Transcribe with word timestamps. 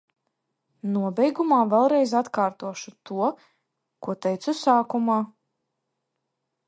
Nobeigumā 0.93 1.59
vēlreiz 1.73 2.13
atkārtošu 2.21 2.95
to, 3.11 3.29
ko 4.07 4.17
teicu 4.27 4.57
sākumā. 4.63 5.19